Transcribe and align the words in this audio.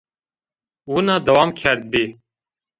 Wina 0.91 1.15
dewam 1.25 1.49
kerdbî 1.59 2.05